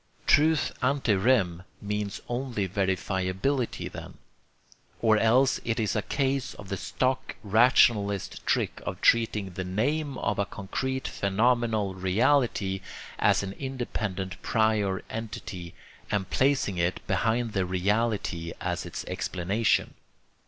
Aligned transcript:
Truth 0.25 0.71
ante 0.81 1.13
rem 1.13 1.61
means 1.79 2.21
only 2.27 2.67
verifiability, 2.67 3.87
then; 3.91 4.15
or 4.99 5.15
else 5.15 5.59
it 5.63 5.79
is 5.79 5.95
a 5.95 6.01
case 6.01 6.55
of 6.55 6.69
the 6.69 6.75
stock 6.75 7.35
rationalist 7.43 8.43
trick 8.43 8.81
of 8.83 8.99
treating 8.99 9.51
the 9.51 9.63
NAME 9.63 10.17
of 10.17 10.39
a 10.39 10.45
concrete 10.47 11.07
phenomenal 11.07 11.93
reality 11.93 12.81
as 13.19 13.43
an 13.43 13.51
independent 13.59 14.41
prior 14.41 15.03
entity, 15.11 15.75
and 16.09 16.31
placing 16.31 16.79
it 16.79 17.05
behind 17.05 17.53
the 17.53 17.67
reality 17.67 18.53
as 18.59 18.87
its 18.87 19.05
explanation. 19.05 19.93